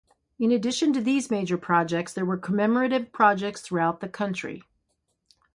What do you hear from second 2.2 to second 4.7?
were commemorative projects throughout the country.